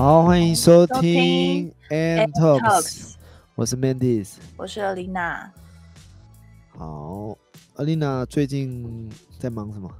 [0.00, 3.16] 好，欢迎收听听 And Talks，
[3.54, 4.36] 我是 Mandis。
[4.56, 5.50] 我是 Alina，
[6.70, 7.36] 好
[7.76, 9.90] ，Alina 最近在忙什么？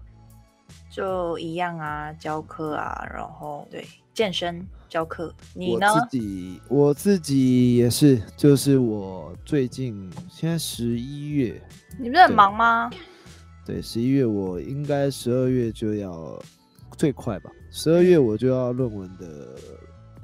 [0.91, 5.35] 就一样啊，教课啊，然后对健身教课。
[5.53, 5.93] 你呢？
[5.93, 11.63] 我自己，我自己也是，就是我最近现在十一月，
[11.99, 12.91] 你不是很忙吗？
[13.67, 16.43] 对，十一月我应该十二月就要
[16.97, 19.59] 最快吧，十二月我就要论文的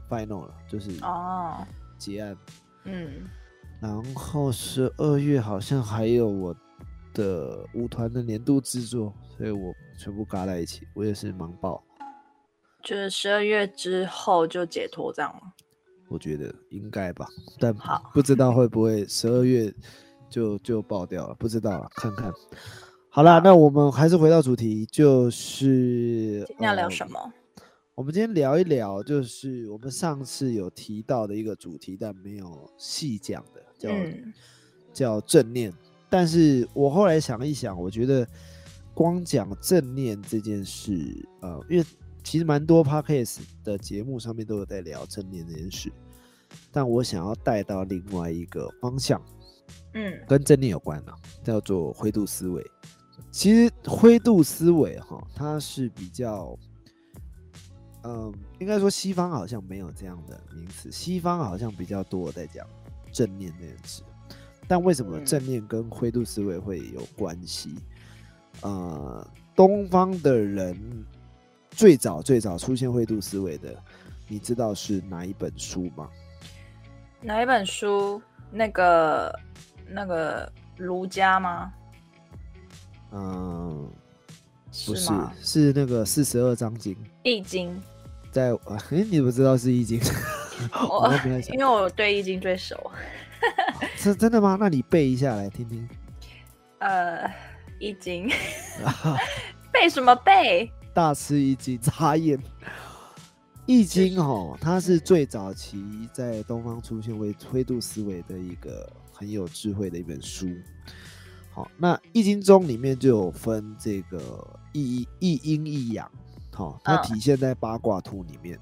[0.09, 1.67] final 了，就是哦，
[1.99, 2.37] 结案。
[2.85, 3.29] 嗯，
[3.81, 6.55] 然后十二月好像还有我
[7.13, 11.83] 的舞团的年度制作，所以我全部嘎在一起，我也是忙爆。
[12.83, 15.53] 就是十二月之后就解脱这样吗？
[16.09, 17.27] 我觉得应该吧，
[17.59, 17.75] 但
[18.15, 19.75] 不知道会不会十二月
[20.31, 22.33] 就就爆掉了，不知道了，看看。
[23.11, 27.33] 好啦，那我们还是回到主题，就是今天要聊呃什么？
[27.97, 34.35] 我们今天聊一聊，就是我们上次有提到的一个主题，但没有细讲的，叫、嗯
[34.93, 35.73] 叫正念。
[36.11, 38.29] 但是我后来想一想，我觉得
[38.93, 41.85] 光讲正念这件事，呃，因为
[42.23, 45.91] 其实蛮多 podcast 的节目上面都有在聊正念这件事，
[46.71, 49.19] 但我想要带到另外一个方向，
[49.95, 52.63] 嗯跟正念有关的、叫做灰度思维。
[53.31, 56.59] 其实灰度思维哈，它是比较，
[58.07, 62.65] 嗯，应该说西方好像没有这样的名词，西方好像比较多在讲
[63.11, 64.03] 正念这件事。
[64.69, 67.75] 但为什么嗯正念跟灰度思维会有关系？
[68.61, 71.05] 呃，东方的人
[71.71, 73.77] 最早最早出现灰度思维的，
[74.29, 76.09] 你知道是哪一本书吗？
[77.21, 78.23] 哪一本书？
[78.53, 79.37] 那个
[79.89, 81.73] 那个儒家吗？
[83.11, 83.91] 嗯、
[84.87, 86.97] 不是吗？，是那个四十二章经。
[87.25, 87.81] 易经。
[88.37, 89.99] 在啊， 诶，你怎么知道是易经？
[90.91, 91.11] 我
[91.51, 92.79] 因，为我对易经最熟。
[93.97, 94.59] 是真的吗？
[94.61, 95.89] 那你背一下来听听。
[96.81, 97.27] 呃，
[97.81, 98.29] 易经
[99.73, 100.71] 背什么背？
[100.93, 102.39] 大吃一惊，眨眼。
[103.65, 105.83] 易经哦，它是最早期
[106.13, 110.47] 在东方出现为灰度思维的一个很有智慧的一本书。
[111.55, 114.21] 好，那易经中里面就有分这个
[114.75, 116.11] 一一阴一阳，
[116.57, 118.59] 好，它嗯体现在八卦图里面。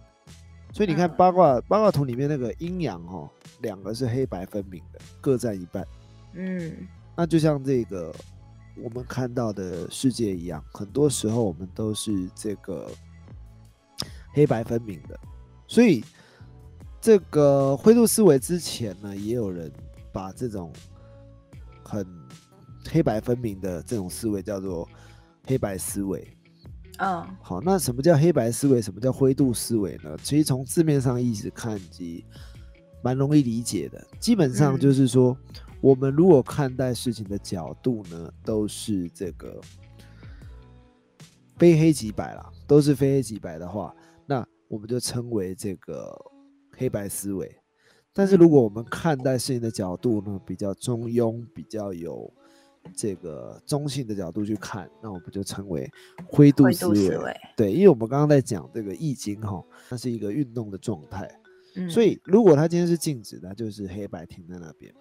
[0.72, 5.86] 所以你看嗯八卦八卦图里面那个阴阳哦，两个是黑白分明的，各占一半。
[6.32, 8.12] 嗯那就像这个
[8.82, 12.90] 我们看到的世界一样，很多时候我们都是这个
[14.32, 15.16] 黑白分明的，
[15.68, 16.04] 所以
[17.00, 19.72] 这个灰度思维之前呢，也有人
[20.12, 20.72] 把这种
[21.84, 22.04] 很
[22.90, 24.88] 黑白分明的这种思维叫做
[25.46, 26.33] 黑白思维。
[26.98, 28.80] 嗯好，那什么叫黑白思维？
[28.80, 30.16] 什么叫灰度思维呢？
[30.22, 32.24] 其实从字面上意思看，及
[33.02, 34.06] 蛮容易理解的。
[34.20, 35.36] 基本上嗯就是说，
[35.80, 39.60] 我们如果看待事情的角度呢，都是这个
[41.56, 43.94] 非黑即白啦，都是非黑即白的话，
[44.24, 46.16] 那我们就称为这个
[46.76, 47.54] 黑白思维。
[48.12, 52.32] 但是如果我们看待事情的角度呢，比较中庸，比较有
[52.94, 55.90] 这个中性的角度去看，那我们就称为
[56.26, 57.40] 灰度思维。
[57.56, 61.30] 对，因为我们刚刚在讲这个易经哈，它是一个运动的状态，
[61.76, 64.92] 嗯，所以如果它今天是静止的，它就是黑白停在那边。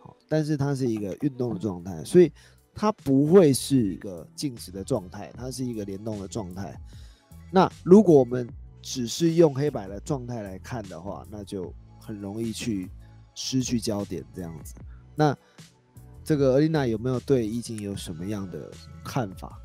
[0.00, 2.32] 好，但是它是一个运动的状态，所以
[2.74, 6.80] 它不会是一个静止的状态，它是一个联动的状态。
[7.50, 8.48] 那如果我们
[8.80, 12.88] 只是用黑白的状态来看的话，那就很容易去
[13.34, 14.74] 失去焦点这样子。
[15.14, 15.36] 那
[16.28, 18.70] 这个尔丽娜有没有对易经有什么样的
[19.02, 19.58] 看法？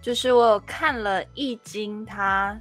[0.00, 2.58] 就是我有看了《易经》，它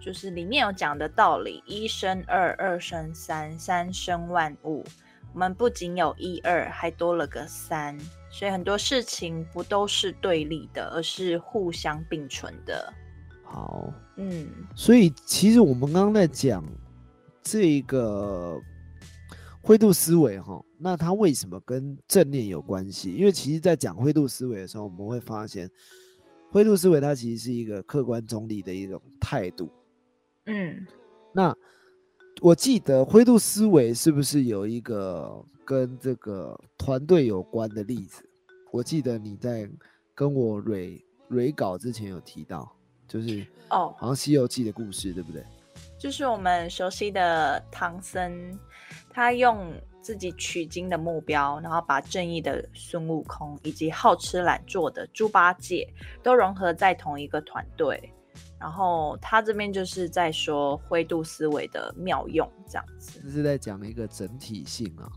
[0.00, 4.84] 就是里面有讲的道理：一生二，二生三，三生万物。
[5.32, 7.96] 我们不仅有一二，还多了个三，
[8.32, 12.92] 所以很多事情不都是对立的，而是互相并存的。
[13.44, 16.64] 好，嗯所以其实我们刚刚在讲
[17.44, 18.60] 这个
[19.62, 23.12] 灰度思维哈，那它为什么跟正念有关系？
[23.12, 25.68] 因为其实，在讲灰度思维的时候，我们会发现，
[26.50, 29.68] 灰度思维它其实是一个客观中立的一种态度。
[30.46, 30.86] 嗯，
[31.32, 31.54] 那
[32.40, 38.22] 我记得灰度思维是不是有一个跟这个团队有关的例子？
[38.70, 39.68] 我记得你在
[40.14, 42.70] 跟我蕊蕊稿之前有提到，
[43.06, 45.44] 就是哦，好像《西游记》的故事，对不对？
[45.98, 48.58] 就是我们熟悉的唐僧，
[49.10, 49.72] 他用
[50.08, 55.86] 自己取经的目标，然后把正义的孙悟空以及好吃懒做的猪八戒
[56.22, 58.10] 都融合在同一个团队。
[58.58, 63.20] 然后他这边就是在说灰度思维的妙用，这样子。
[63.22, 65.12] 这是在讲一个整体性啊，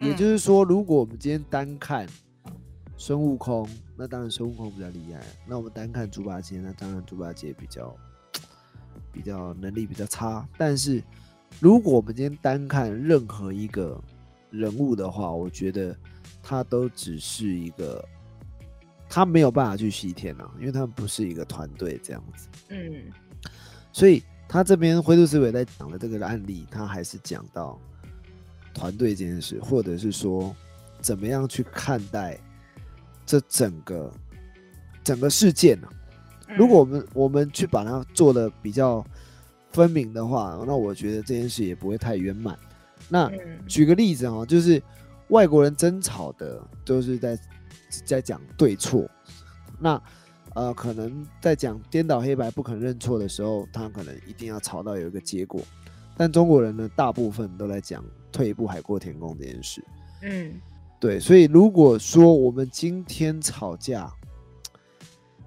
[0.00, 2.06] 也就是说，如果我们今天单看
[2.98, 3.66] 孙悟空，
[3.96, 7.96] 那当然孙悟空比较厉害；那我们单看猪八戒，那当然猪八戒比较
[9.10, 10.46] 比较能力比较差。
[10.58, 11.02] 但是
[11.58, 13.98] 如果我们今天单看任何一个
[14.50, 15.96] 人物的话，我觉得
[16.42, 18.04] 他都只是一个。
[19.08, 22.48] 他没有办法去西天啊，因为他们不是一个团队这样子。
[22.70, 23.04] 嗯，
[23.92, 27.80] 所以他这边灰度思维在讲的这个案例，他还是讲到
[28.74, 30.54] 团队这件事，或者是说
[31.00, 32.36] 怎么样去看待
[33.24, 34.12] 这整个
[35.04, 35.88] 整个事件呢？
[36.58, 39.06] 如果我们我们去把它做的比较
[39.70, 42.58] 分明的话，那我觉得这件事也不会太圆满。
[43.08, 43.30] 那
[43.66, 44.82] 举个例子啊，就是
[45.28, 47.38] 外国人争吵的都是在。
[48.04, 49.08] 在讲对错，
[49.78, 49.98] 那
[50.54, 55.62] 呃，可能在讲颠倒黑白不肯认错的时候，他可能一定要吵到有一个结果。
[56.16, 59.82] 但中国人呢，大部分都在讲退一步海阔天空这件事。
[60.22, 60.60] 嗯，
[60.98, 61.18] 对。
[61.20, 64.12] 所以如果说我们今天吵架，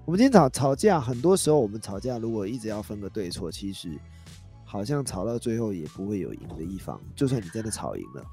[0.06, 3.90] 我们今天吵吵架，很多时候我们吵架如果一直要分个对错，其实
[4.70, 7.00] 好像吵到最后也不会有赢的一方。
[7.16, 8.24] 就算你真的吵赢了，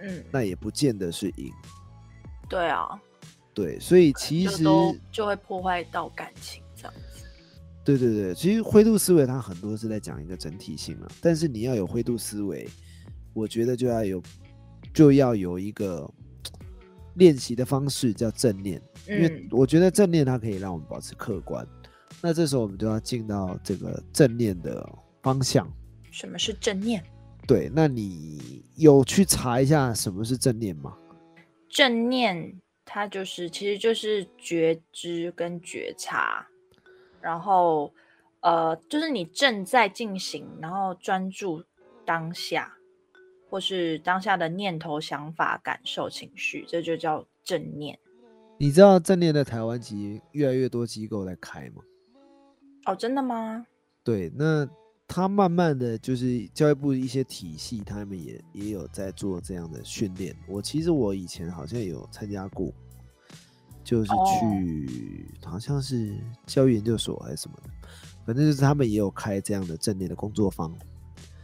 [0.00, 1.52] 嗯，那也不见得是赢。
[2.48, 3.00] 对啊。
[3.54, 4.62] 对，所以其实
[5.10, 7.24] 就会破坏到感情这样子。
[7.84, 12.68] 对对对，其实灰度思维它很多是在讲一个整体性了，但是你要有灰度思维，
[13.32, 14.22] 我觉得就要有
[14.94, 16.08] 就要有一个
[17.14, 21.66] 练习的方式叫正念，因为我觉得正念它可以让我们保持客观。
[22.22, 24.88] 那这时候我们就要进到这个正念的
[25.22, 25.70] 方向。
[26.10, 27.04] 什么是正念？
[27.46, 30.96] 对，那你有去查一下什么是正念吗？
[31.68, 32.60] 正念。
[32.90, 36.48] 它就是，其实就是觉知跟觉察，
[37.20, 37.92] 然后，
[38.40, 41.62] 呃，就是你正在进行，然后专注
[42.06, 42.78] 当下，
[43.50, 47.98] 或是当下的念头、想法、感受、情绪，这就叫正念。
[48.56, 51.82] 你知道正念的台湾籍越来越多机构在开吗？
[52.86, 53.66] 哦，真的吗？
[54.02, 54.66] 对，那
[55.08, 60.36] 他慢慢的就是教育部一些体系，他们也也有在做这样的训练。
[60.46, 62.72] 我其实我以前好像有参加过。
[63.84, 66.14] 就是去，好像是
[66.44, 67.70] 教育研究所还是什么的，
[68.26, 70.76] 反正就是他们也有开这样的正念的工作坊。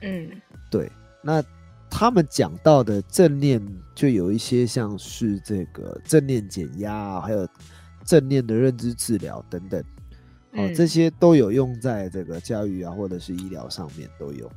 [0.03, 0.29] 嗯，
[0.71, 0.93] 对。
[1.23, 1.43] 那
[1.89, 3.59] 他们讲到的正念，
[3.95, 7.49] 就有一些像是这个正念减压，还有
[8.05, 9.83] 正念的认知治疗等等。
[10.55, 14.51] 哦，这些都有用在这个教育啊，或者是医疗上面都有。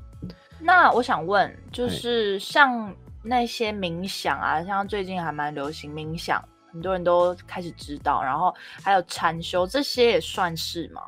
[0.59, 6.44] 那我想问，就是像那些冥想啊，像最近还蛮流行冥想。
[6.69, 8.53] 很多人都开始知道，然后
[8.83, 11.01] 还有禅修，这些也算是吗？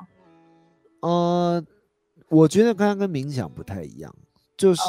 [1.02, 1.64] 呃，
[2.30, 4.16] 我觉得刚刚跟冥想不太一样，
[4.58, 4.82] 就是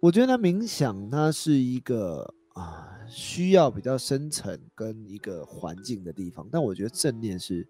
[0.00, 7.66] 我觉得冥想它是一个啊需要比较深层跟一个环境的地方，但我觉得正念是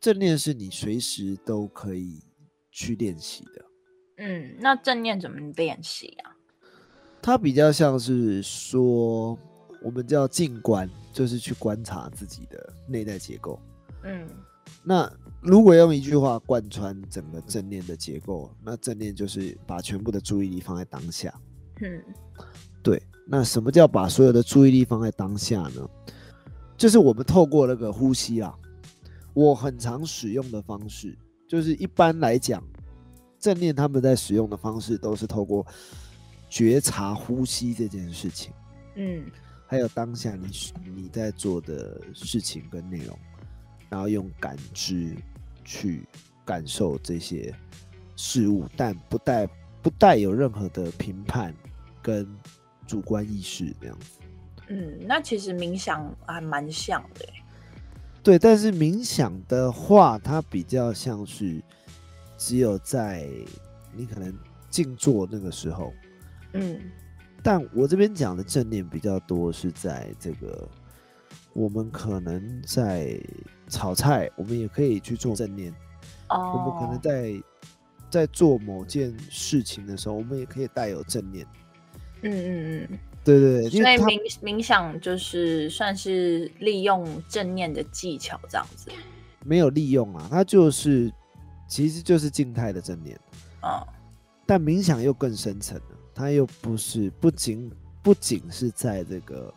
[0.00, 2.22] 正念是你随时都可以
[2.70, 3.64] 去练习的。
[4.18, 6.34] 嗯，那正念怎么练习啊？
[7.22, 9.38] 它比较像是说。
[9.82, 13.58] 我们叫静观，就是去观察自己的内在结构。
[14.04, 14.28] 嗯，
[14.84, 21.32] 那如果用一句话贯穿整个正念的结构，那正念就是把全部的注意力放在当下。
[21.80, 22.04] 嗯，
[22.82, 23.02] 对。
[23.26, 25.88] 那什么叫把所有的注意力放在当下呢？
[26.76, 28.54] 就是我们透过那个呼吸啊，
[29.34, 31.16] 我很常使用的方式，
[31.48, 32.62] 就是一般来讲，
[33.38, 35.66] 正念他们在使用的方式都是透过
[36.48, 38.52] 觉察呼吸这件事情。
[38.96, 39.24] 嗯。
[39.66, 40.48] 还有当下你
[40.96, 43.16] 你在做的事情跟内容，
[43.88, 45.14] 然后用感知
[45.64, 46.04] 去
[46.44, 47.54] 感受这些
[48.16, 49.48] 事物，但不带
[49.80, 51.54] 不带有任何的评判
[52.02, 52.28] 跟
[52.84, 54.18] 主观意识这样子。
[54.70, 57.24] 嗯，那其实冥想还蛮像的。
[58.22, 61.62] 对，但是冥想的话，它比较像是
[62.36, 63.26] 只有在
[63.94, 64.32] 你可能
[64.68, 65.92] 静坐那个时候，
[66.52, 66.80] 嗯。
[67.42, 70.68] 但我这边讲的正念比较多，是在这个
[71.54, 73.18] 我们可能在
[73.66, 75.74] 炒菜，我们也可以去做正念。
[76.28, 76.52] 哦。
[76.54, 77.42] 我们可能在
[78.10, 81.46] 在做某件事情的时候，我们也可以带有正念。
[82.22, 82.98] 嗯嗯嗯。
[83.24, 83.70] 对对对。
[83.70, 88.90] 所以冥冥想就是算是利用正念的技巧这样子。
[89.44, 91.12] 没有利用啊，它就是
[91.68, 93.18] 其实就是静态的正念。
[93.60, 93.86] 啊。
[94.46, 95.96] 但冥想又更深层了。
[96.12, 97.70] 它又不是不仅
[98.02, 99.54] 不仅是在这个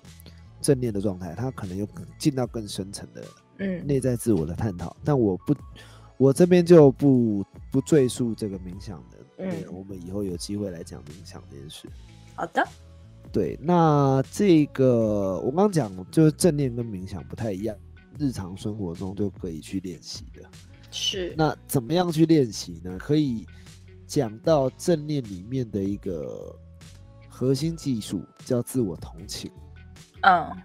[0.62, 1.86] 正念的状态，它可能又
[2.18, 3.26] 进到更深层的
[3.58, 4.96] 嗯内在自我的探讨。
[5.04, 5.54] 但我不
[6.16, 11.90] 我这边就不不赘述这个冥想的，嗯嗯，我们以后有机会来讲冥想这件事。
[12.36, 12.66] 好的，
[13.34, 17.76] 对，那这个我刚刚讲，就是正念跟冥想不太一样，
[18.20, 20.48] 日常生活中就可以去练习的。
[20.92, 22.96] 是，那怎么样去练习呢？
[23.00, 23.44] 可以
[24.06, 26.56] 讲到正念里面的一个
[27.28, 29.52] 核心技术，叫自我同情。
[30.22, 30.56] 嗯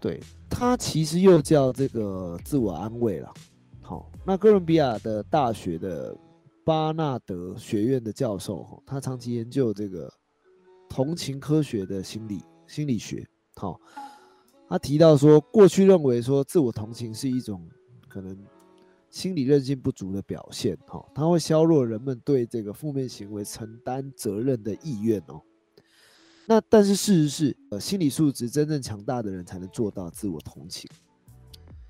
[0.00, 3.30] 对，它其实又叫这个自我安慰了。
[3.82, 6.16] 好，那哥伦比亚的大学的
[6.64, 10.10] 巴纳德学院的教授，哈，他长期研究这个
[10.90, 13.26] 同情科学的心理心理学。
[13.54, 13.80] 好，
[14.68, 17.66] 他提到说，过去认为说自我同情是一种
[18.08, 18.36] 可能
[19.08, 25.40] 心理韧性不足的表现，哈，它会削弱人们对这个负面行为承担责任的意愿哦。
[26.46, 30.90] 那但是事实是，呃，心理素质真正强大的人才能做到自我同情。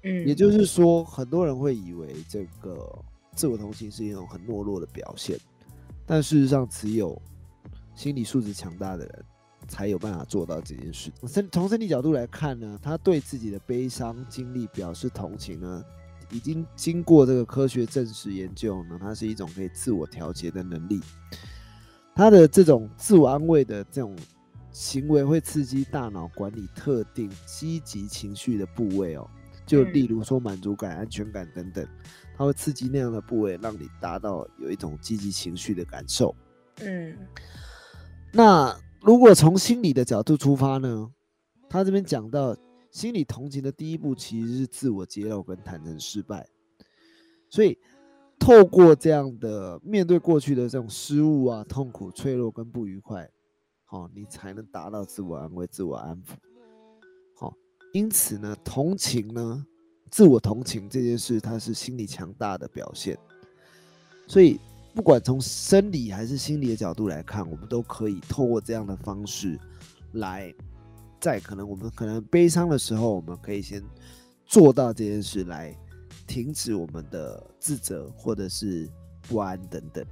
[0.02, 3.02] 嗯，也就是说，很多人会以为这个
[3.34, 5.38] 自我同情是一种很懦弱的表现，
[6.04, 7.20] 但事实上，只有
[8.00, 9.24] 心理素质强大的人
[9.68, 11.12] 才有办法做到这件事。
[11.28, 15.84] 身从身体角度来看呢，他对自己的悲伤经历表示同情呢，
[16.30, 20.98] 已经经过这个科学证实研究呢，它是一种可以自我调节的能力。
[22.14, 24.16] 他的这种自我安慰的这种
[24.72, 29.28] 行为会刺激大脑管理特定积极情绪的部位哦，
[29.66, 31.86] 就嗯例如说满足感、安全感等等，
[32.34, 36.34] 它会刺激那样的部位，让你达到有一种积极情绪的感受。
[36.82, 37.14] 嗯
[38.32, 41.10] 那如果从心理的角度出发呢，
[41.68, 42.56] 他这边讲到
[42.92, 46.46] 心理同情的第一步其实是自我揭露跟坦诚失败，
[47.48, 47.76] 所以
[48.38, 53.28] 透过这样的面对过去的这种失误啊、痛苦、脆弱跟不愉快，
[53.84, 56.34] 好、你才能达到自我安慰、自我安抚。
[57.36, 57.52] 好、
[57.92, 59.66] 因此呢，同情呢，
[60.08, 63.18] 自我同情这件事，它是心理强大的表现，
[64.28, 64.60] 所以。
[64.94, 69.58] 不管从生理还是心理的角度来看，我们都可以透过这样的方式
[70.12, 70.52] 来，
[71.20, 73.82] 在可能我们可能悲伤的时候，我们可以先
[74.44, 75.76] 做到这件事，来
[76.26, 78.88] 停止我们的自责或者是
[79.22, 80.04] 不安等等。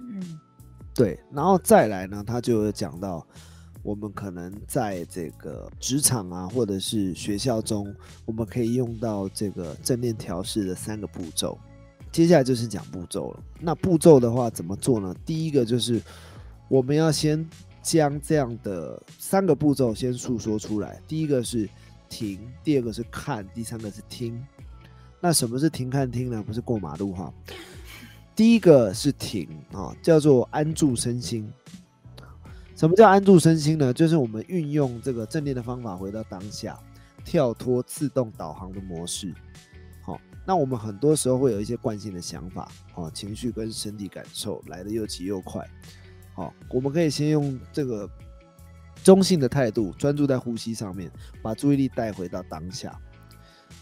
[0.00, 0.38] 嗯
[0.94, 3.26] 对，然后再来呢，他就有讲到，
[3.82, 7.94] 我们可能在这个职场啊，或者是学校中，
[8.26, 11.58] 我们可以用到这个正念调试的三个步骤。
[12.18, 13.40] 接下来就是讲步骤了。
[13.60, 15.14] 那步骤的话怎么做呢？
[15.24, 16.02] 第一个就是
[16.66, 17.48] 我们要先
[17.80, 21.00] 将这样的三个步骤先诉说出来。
[21.06, 21.70] 第一个是
[22.08, 24.44] 停，第二个是看，第三个是听。
[25.20, 26.42] 那什么是停、看、听呢？
[26.44, 27.32] 不是过马路哈。
[28.34, 31.48] 第一个是停啊，叫做安住身心。
[32.74, 33.92] 什么叫安住身心呢？
[33.92, 36.76] 就是我们运用这个正念的方法回到当下，
[37.24, 39.32] 跳脱自动导航的模式。
[40.48, 45.62] 那我们很多时候会有一些惯性的想法，哦，情绪跟身体感受来的又急又快。
[46.32, 48.08] 好、我们可以先用这个
[49.04, 51.12] 中性的态度，专注在呼吸上面，
[51.42, 52.98] 把注意力带回到当下。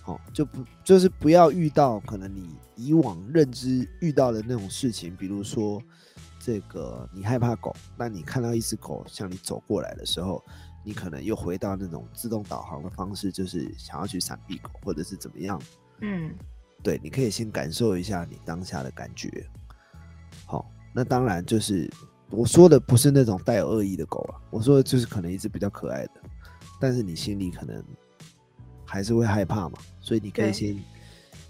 [0.02, 5.80] 好、就不就是不要遇到可能你以往认知遇到的那种事情，比如说
[6.40, 10.44] 这个你害怕狗，那你看到一只狗向你走过来的时候，
[10.84, 15.62] 你可能又回到那种自动导航的方式，就是想要去闪避狗，或者是怎么样。
[16.00, 16.34] 嗯
[16.82, 19.46] 对，你可以先感受一下你当下的感觉。
[20.44, 21.90] 好，那当然就是
[22.30, 26.12] 我说的不是那种带有恶意的狗啊，我说的就是可能一只比较可爱的，
[26.80, 27.82] 但是你心里可能
[28.84, 30.84] 还是会害怕嘛，所以你可以先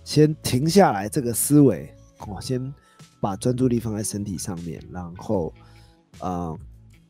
[0.04, 2.72] 先停下来这个思维，哦，先
[3.20, 5.52] 把专注力放在身体上面，然后
[6.20, 6.58] 呃，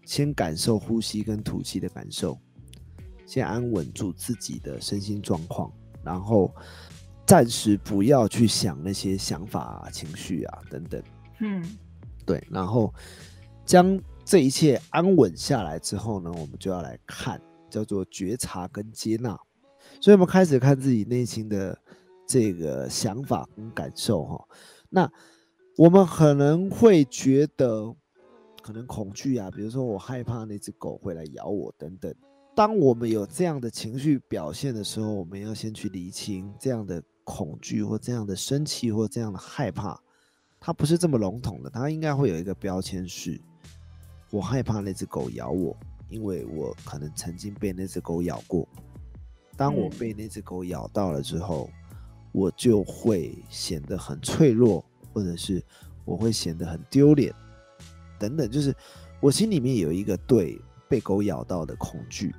[0.05, 2.37] 先感受呼吸跟吐气的感受，
[3.27, 5.71] 先安稳住自己的身心状况，
[6.03, 6.53] 然后
[7.27, 11.03] 暂时不要去想那些想法啊、情绪啊等等。
[11.41, 11.63] 嗯
[12.25, 12.93] 对，然后
[13.65, 19.39] 将这一切安稳下来之后呢，我们就要来看叫做觉察跟接纳。
[20.01, 21.77] 所以我们开始看自己内心的
[22.27, 24.49] 这个想法跟感受哈。
[24.89, 25.11] 那
[25.77, 27.95] 我们可能会觉得
[28.63, 32.15] 可能恐惧啊，比如说我害怕那只狗会来咬我等等。
[32.55, 40.01] 当我们有这样的情绪表现的时候，我们要先去厘清这样的恐惧或这样的生气或这样的害怕，
[40.61, 43.39] 它不是这么笼统的，它应该会有一个标签是：
[44.31, 45.77] 我害怕那只狗咬我，
[46.09, 48.67] 因为我可能曾经被那只狗咬过。
[49.57, 51.69] 当我嗯被那只狗咬到了之后，
[52.31, 55.61] 我就会显得很脆弱，或者是
[56.05, 57.35] 我会显得很丢脸，
[58.21, 58.49] 等等。
[58.49, 58.73] 就是
[59.21, 62.33] 我心里面有一个对被狗咬到的恐惧，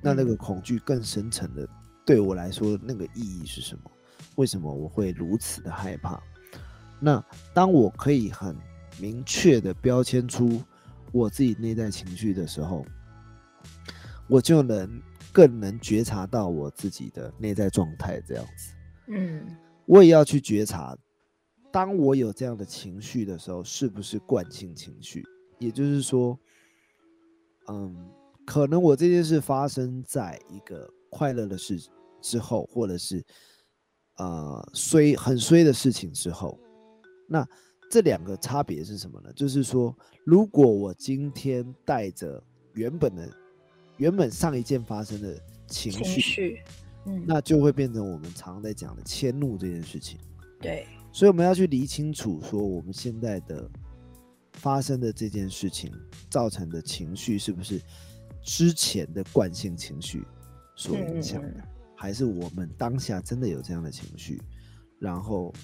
[0.00, 1.68] 那那个嗯恐惧更深层的，
[2.06, 3.90] 对我来说那个意义是什么？
[4.36, 6.22] 为什么我会如此的害怕？
[7.00, 8.56] 那当我可以很
[8.98, 10.62] 明确的标签出
[11.10, 12.84] 我自己内在情绪的时候，
[14.28, 15.02] 我就能
[15.32, 18.20] 更能觉察到我自己的内在状态。
[18.20, 18.72] 这样子，
[19.08, 19.44] 嗯
[19.84, 20.96] 我也要去觉察，
[21.72, 25.24] 当我有这样的情绪的时候，是不是惯性情绪？
[25.58, 26.38] 也就是说，
[27.68, 27.96] 嗯，
[28.46, 31.76] 可能我这件事发生在一个快乐的事
[32.20, 33.24] 之后，或者是
[34.22, 36.56] 呃衰很衰的事情之后，
[37.26, 37.46] 那
[37.90, 39.32] 这两个差别是什么呢？
[39.34, 42.42] 就是说，如果我今天带着
[42.74, 43.28] 原本的
[43.96, 45.34] 原本上一件发生的
[45.66, 46.62] 情情绪，
[47.06, 50.18] 嗯，那就会变成我们常在讲的迁怒这件事情。
[50.60, 53.68] 对，所以我们要去理清楚，说我们现在的
[54.52, 55.92] 发生的这件事情
[56.30, 57.82] 造成的情绪，是不是
[58.42, 60.24] 之前的惯性情绪
[60.76, 61.62] 所影响的，嗯
[62.02, 64.42] 还是我们当下真的有这样的情绪，
[64.98, 65.54] 然后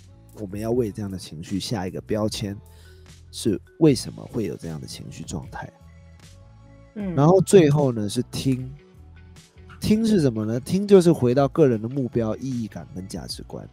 [0.41, 2.57] 我们要为这样的情绪下一个标签，
[3.33, 5.69] 是为什么会有这样的情绪状态？
[6.95, 8.73] 嗯，然后最后呢是听，
[9.81, 10.61] 听是什么呢？
[10.61, 13.69] 听就是回到个人的目标、意义感跟价值观。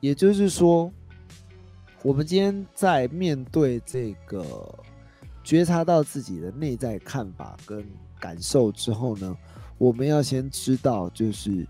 [0.00, 0.92] 也就是说，
[2.02, 4.76] 我们今天在面对这个
[5.44, 7.86] 觉察到自己的内在看法跟
[8.18, 9.36] 感受之后呢，
[9.78, 11.64] 我们要先知道，就是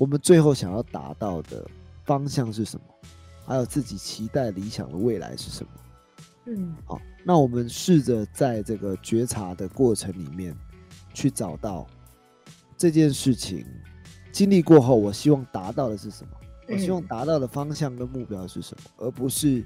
[0.00, 1.62] 我们最后想要达到的
[2.06, 2.86] 方向是什么，
[3.44, 5.70] 还有自己期待理想的未来是什么。
[6.46, 10.56] 嗯好，那我们试着在这个觉察的过程里面，
[11.12, 11.86] 去找到
[12.78, 13.66] 这件事情
[14.32, 16.30] 经历过后，我希望达到的是什么？
[16.68, 19.62] 我希望嗯达到的方向跟目标是什么，而不是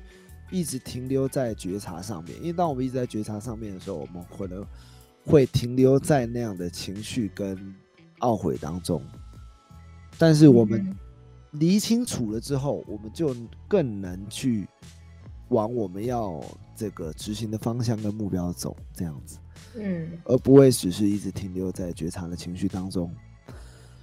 [0.50, 2.36] 一直停留在觉察上面。
[2.38, 4.66] 因为当我们一直在觉察上面的时候，我们可能
[5.24, 7.72] 会停留在那样的情绪跟
[8.18, 9.00] 懊悔当中。
[10.18, 10.97] 但是我们嗯
[11.61, 13.34] 理清楚了之后，我们就
[13.69, 14.67] 更能去
[15.49, 16.43] 往我们要
[16.76, 19.38] 这个执行的方向跟目标走，这样子。
[19.76, 23.12] 嗯而不会只是一直停留在觉察的情绪当中。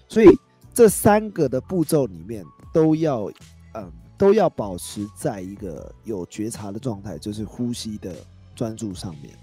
[0.10, 0.28] 所以
[0.74, 3.32] 这三个的步骤里面都要，
[3.74, 8.14] 嗯，都要保持在一个有觉察的状态，就是呼吸的
[8.54, 9.34] 专注上面，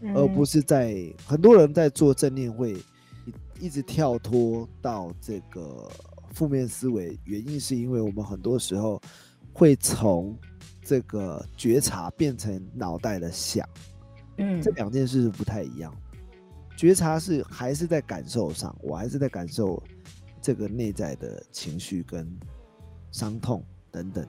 [0.00, 2.76] 嗯，而不是在很多人在做正念会
[3.62, 5.88] 一一直跳脱到这个
[6.34, 9.00] 负面思维，原因是因为我们很多时候
[9.52, 10.36] 会从
[10.82, 13.64] 这个觉察变成脑袋的想。
[14.38, 15.94] 嗯这两件事是不太一样。
[16.76, 19.80] 觉察是还是在感受上，我还是在感受
[20.40, 22.28] 这个内在的情绪跟
[23.12, 24.26] 伤痛等等，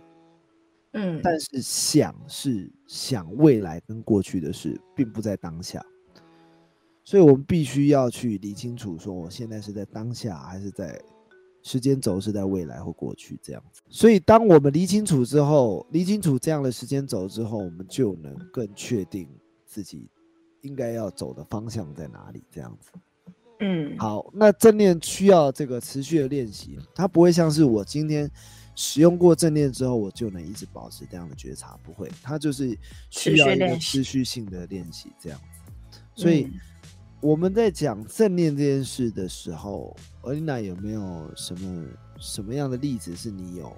[0.91, 5.84] 嗯，但是想是想未来跟过去的事，并不在当下。
[7.04, 11.00] 所以我们必须要去理清楚，说我现在是在当下，还是在
[11.62, 13.82] 时间轴是在未来或过去这样子。
[13.89, 19.28] 所以当我们理清楚之后，理清楚这样的时间轴之后，我们就能更确定
[19.66, 20.10] 自己
[20.62, 22.44] 应该要走的方向在哪里。
[22.50, 22.92] 这样子。
[23.60, 28.30] 嗯好，那正念需要这个持续的练习，它不会像是我今天
[28.76, 32.78] 使用过正念之后，我就能一直保持这样的觉察，不会，它就是
[33.10, 36.00] 需要一个持续性的练习这样子。
[36.16, 36.54] 所以嗯
[37.23, 41.88] 我们在讲正念这件事的时候，尔丽娜有没有什么
[42.19, 43.73] 什么样的例子是你有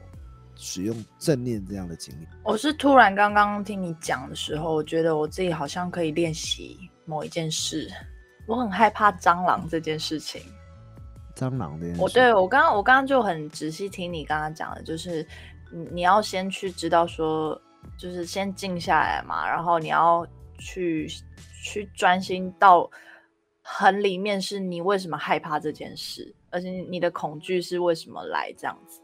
[0.55, 2.27] 使用正念这样的经历？
[2.43, 7.87] 我是突然刚刚听你讲的时候，我觉得我自己好像可以练习某一件事。
[8.47, 10.41] 我很害怕蟑螂这件事情。
[11.35, 15.23] 蟑螂这件事，我对我刚刚我刚刚就很仔细听你刚刚讲的，就是
[15.71, 17.61] 你你要先去知道说，
[17.95, 20.25] 就是先静下来嘛，然后你要
[20.57, 21.07] 去
[21.63, 22.89] 去专心到
[23.67, 29.01] 很里面，是你为什么害怕这件事，而且你的恐惧是为什么来这样子。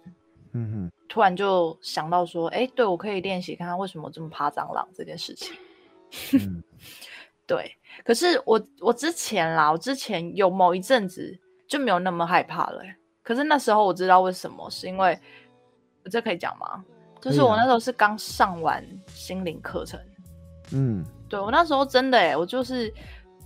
[0.53, 5.55] 嗯突然就想到说，哎，对我可以练习看看为什么我这么怕蟑螂这件事情。
[6.33, 6.63] 嗯
[7.47, 11.35] 对，可是我我之前啦，我之前有某一阵子
[11.67, 15.17] 就没有那么害怕了欸、可是那时候我知道为什么，是因为
[16.11, 16.85] 这可以讲吗？
[17.19, 19.99] 就是我那时候是刚上完心灵课程，
[20.71, 22.93] 嗯，对我那时候真的哎、我就是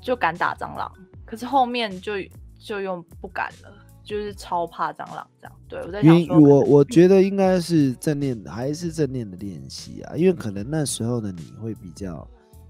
[0.05, 0.91] 就敢打蟑螂，
[1.25, 2.13] 可是后面就
[2.59, 5.55] 就又不敢了，就是超怕蟑螂这样。
[5.67, 12.25] 对我在想说，我我觉得应该是正念，还是正念的练习啊，因为可能那时候的你会比较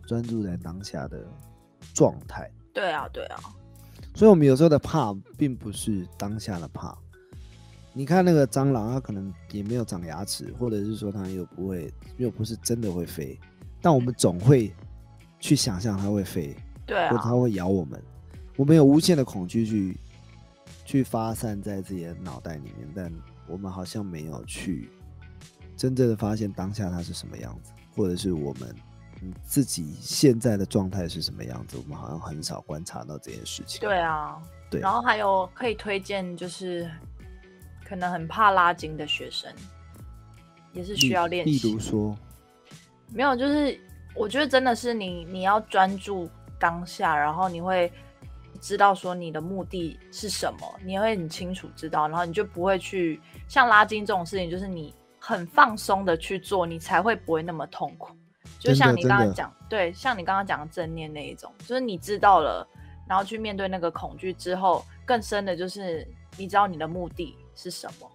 [0.08, 1.28] 专注在当下的
[1.94, 3.38] 状态，对啊对啊，
[4.16, 6.98] 所以我们有时候的怕并不是当下的怕。
[7.92, 13.38] 你看那个蟑螂，它可能也没有长牙齿，或者是说它又不会，又不是真的会飞，
[13.82, 14.74] 但我们总会
[15.38, 18.02] 去想象它会飞，对啊或者它，会咬我们。
[18.58, 19.98] 我们有无限的恐惧去
[20.86, 23.12] 去发散在自己的脑袋里面，但
[23.48, 24.90] 我们好像没有去
[25.76, 28.76] 真正的发现当下它是什么样子，或者是我们
[29.22, 33.82] 嗯自己现在的状态是什么样子，我们好像很少观察到这件事情。
[33.82, 36.90] 对啊，对然后还有可以推荐，就是
[37.84, 39.52] 可能很怕拉筋的学生，
[40.72, 41.74] 也是需要练例习。
[41.74, 42.18] 如说，
[43.10, 43.78] 没有，就是
[44.16, 47.92] 我觉得真的是你你要专注当下，然后你会
[48.62, 58.16] 知道说你的目的是什么，你会很清楚知道，然后你就不会去像拉筋这种事情，就是你很放松的去做，你才会不会那么痛苦。
[58.60, 62.68] 就像你刚刚讲，对，像你刚刚讲的正念那一种，就是你知道了，
[63.08, 68.10] 然后去面对那个恐惧之后，更深的就是你知道你的目的是什么，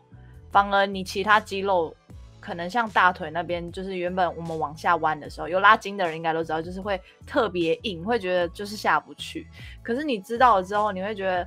[0.51, 1.95] 反而你其他肌肉
[2.41, 9.47] 可能像大腿那边，就是原本我们往下弯的时候，有拉筋的人应该都知道，就是会特别硬，会觉得就是下不去。
[9.83, 11.47] 可是你知道了之后，你会觉得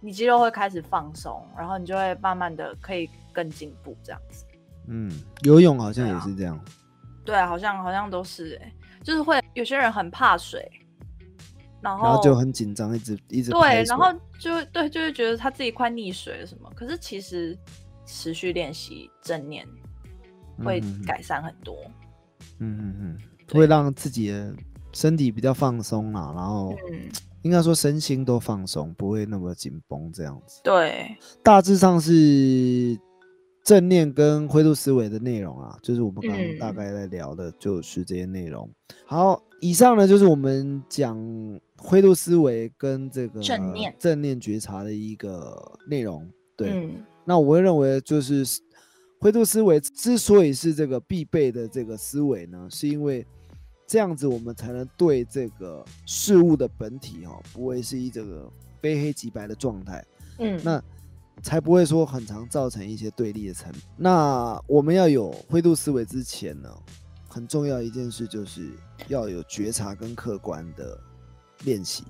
[0.00, 4.44] 你肌肉会开始放松，然后你就会慢慢的可以更进步这样子。
[4.86, 5.10] 嗯，
[5.42, 6.62] 游泳好像也是这样。
[7.24, 8.70] 对啊，好像好像都是哎、
[9.02, 10.70] 就是会有些人很怕水，
[11.80, 16.70] 然后然后就很紧张，一直一直对然后就对就会觉得他自己快溺水了什么。
[16.74, 17.58] 可是其实
[18.04, 19.66] 持续练习正念
[20.62, 21.74] 会改善很多。
[22.58, 24.54] 嗯嗯嗯，对会让自己的
[24.92, 27.08] 身体比较放松啦，然后嗯，
[27.42, 30.60] 应该说身心都放松，不会那么紧绷这样子。
[30.62, 32.98] 对，大致上是
[33.64, 38.70] 正念跟灰度思维的内容啊，就是我们刚刚嗯大概在聊的，就是这些内容。
[39.06, 41.18] 好，以上呢就是我们讲
[41.78, 45.56] 灰度思维跟这个正念正念觉察的一个
[45.88, 46.28] 内容。
[46.56, 48.44] 对，嗯那我会认为就是
[49.24, 53.26] 灰度思维之所以是这个必备的这个思维呢，是因为
[53.86, 60.04] 这样子我们才能对这个事物的本体哈、不会是一这个非黑即白的状态。
[60.40, 60.84] 嗯，那
[61.42, 63.72] 才不会说很常造成一些对立的层。
[63.96, 66.68] 那我们要有灰度思维之前呢，
[67.26, 68.72] 很重要一件事就是
[69.08, 71.00] 要有觉察跟客观的
[71.64, 72.04] 练习，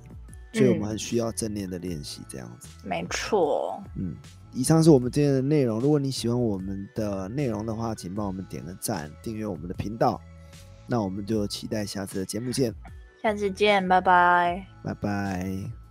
[0.53, 2.68] 所以我们嗯很需要正念的练习，这样子。
[2.83, 3.81] 没错。
[3.94, 4.16] 嗯，
[4.54, 5.80] 以上是我们今天的内容。
[5.80, 10.20] 如果你喜欢我们的内容的话，请帮我们点个赞，订阅我们的频道。
[10.86, 12.74] 那我们就期待下次的节目见，
[13.22, 14.66] 下次见，拜拜。
[14.82, 15.84] 拜拜。